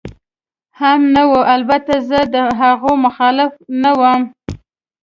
[0.81, 3.51] هم نه وه، البته زه د هغوی مخالف
[3.81, 4.21] نه ووم.